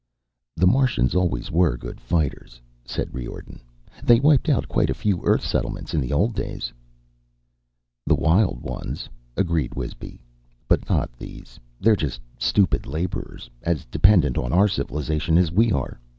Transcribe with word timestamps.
"The 0.55 0.65
Martians 0.65 1.13
always 1.13 1.51
were 1.51 1.77
good 1.77 2.01
fighters," 2.01 2.59
said 2.83 3.13
Riordan. 3.13 3.61
"They 4.03 4.19
wiped 4.19 4.49
out 4.49 4.67
quite 4.67 4.89
a 4.89 4.95
few 4.95 5.21
Earth 5.23 5.45
settlements 5.45 5.93
in 5.93 6.01
the 6.01 6.11
old 6.11 6.33
days." 6.33 6.73
"The 8.07 8.15
wild 8.15 8.61
ones," 8.63 9.07
agreed 9.37 9.75
Wisby. 9.75 10.19
"But 10.67 10.89
not 10.89 11.11
these. 11.19 11.59
They're 11.79 11.95
just 11.95 12.19
stupid 12.39 12.87
laborers, 12.87 13.47
as 13.61 13.85
dependent 13.85 14.39
on 14.39 14.51
our 14.51 14.67
civilization 14.67 15.37
as 15.37 15.51
we 15.51 15.71
are. 15.71 15.99